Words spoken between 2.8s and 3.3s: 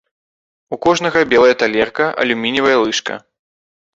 лыжка.